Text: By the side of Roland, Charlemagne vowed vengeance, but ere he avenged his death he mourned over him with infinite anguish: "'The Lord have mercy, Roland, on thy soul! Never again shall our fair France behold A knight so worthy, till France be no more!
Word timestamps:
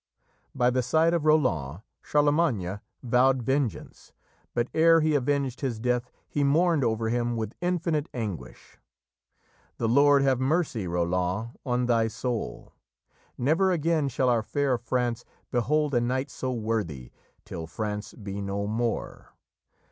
By 0.55 0.71
the 0.71 0.81
side 0.81 1.13
of 1.13 1.25
Roland, 1.25 1.83
Charlemagne 2.01 2.79
vowed 3.03 3.43
vengeance, 3.43 4.13
but 4.55 4.67
ere 4.73 4.99
he 5.01 5.13
avenged 5.13 5.61
his 5.61 5.77
death 5.79 6.09
he 6.27 6.43
mourned 6.43 6.83
over 6.83 7.09
him 7.09 7.35
with 7.37 7.53
infinite 7.61 8.09
anguish: 8.11 8.79
"'The 9.77 9.87
Lord 9.87 10.23
have 10.23 10.39
mercy, 10.39 10.87
Roland, 10.87 11.55
on 11.67 11.85
thy 11.85 12.07
soul! 12.07 12.73
Never 13.37 13.71
again 13.71 14.07
shall 14.07 14.29
our 14.29 14.41
fair 14.41 14.79
France 14.79 15.23
behold 15.51 15.93
A 15.93 16.01
knight 16.01 16.31
so 16.31 16.51
worthy, 16.51 17.11
till 17.45 17.67
France 17.67 18.15
be 18.15 18.41
no 18.41 18.65
more! 18.65 19.29